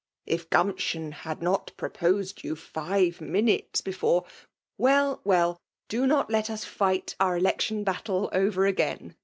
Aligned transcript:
''If 0.25 0.49
Grumpti9n 0.49 1.11
had 1.13 1.41
vol 1.41 1.59
proposed 1.77 2.43
you 2.43 2.55
five 2.55 3.21
minutes 3.21 3.81
beforo" 3.81 4.25
Well^ 4.81 5.19
well!— 5.23 5.59
do 5.89 6.07
not 6.07 6.31
let 6.31 6.49
us 6.49 6.65
fight 6.65 7.15
our 7.19 7.39
oImh 7.39 7.61
tion 7.61 7.83
battle 7.83 8.27
over 8.33 8.65
again 8.65 9.15